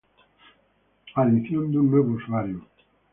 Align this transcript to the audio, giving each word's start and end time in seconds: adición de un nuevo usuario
adición 1.13 1.71
de 1.71 1.77
un 1.77 1.91
nuevo 1.91 2.13
usuario 2.13 2.63